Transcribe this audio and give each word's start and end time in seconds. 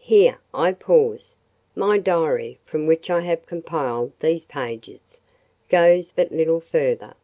Here 0.00 0.40
I 0.52 0.72
pause. 0.72 1.36
My 1.76 1.98
Diary, 2.00 2.58
from 2.66 2.88
which 2.88 3.10
I 3.10 3.20
have 3.20 3.46
compiled 3.46 4.10
these 4.18 4.44
pages, 4.44 5.20
goes 5.70 6.10
but 6.10 6.32
little 6.32 6.58
further. 6.58 7.14